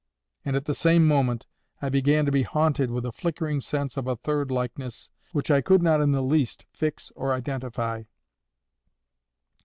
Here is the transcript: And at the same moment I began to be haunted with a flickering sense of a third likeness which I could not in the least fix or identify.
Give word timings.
And 0.43 0.55
at 0.55 0.65
the 0.65 0.73
same 0.73 1.07
moment 1.07 1.45
I 1.79 1.89
began 1.89 2.25
to 2.25 2.31
be 2.31 2.41
haunted 2.41 2.89
with 2.89 3.05
a 3.05 3.11
flickering 3.11 3.61
sense 3.61 3.97
of 3.97 4.07
a 4.07 4.15
third 4.15 4.49
likeness 4.49 5.11
which 5.31 5.51
I 5.51 5.61
could 5.61 5.83
not 5.83 6.01
in 6.01 6.11
the 6.11 6.23
least 6.23 6.65
fix 6.71 7.11
or 7.15 7.31
identify. 7.33 8.05